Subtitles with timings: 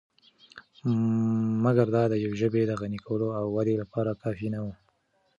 [1.63, 4.73] مګر دا دیوې ژبې د غني کولو او ودې لپاره کافی نه وو.